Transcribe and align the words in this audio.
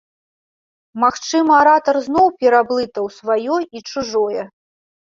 Магчыма, 1.03 1.51
аратар 1.65 1.95
зноў 2.09 2.27
пераблытаў 2.41 3.05
сваё 3.21 3.55
і 3.77 3.85
чужое? 3.89 4.43